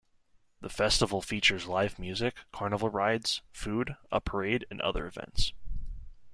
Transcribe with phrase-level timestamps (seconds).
[0.61, 5.53] The festival features live music, carnival rides, food, a parade, and other events.